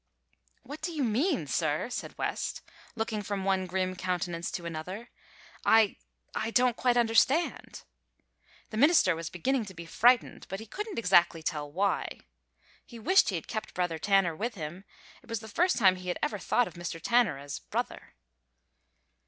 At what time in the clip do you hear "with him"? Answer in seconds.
14.35-14.85